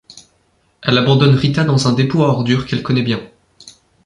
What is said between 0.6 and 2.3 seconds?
Elle abandonne Rita dans un dépôt à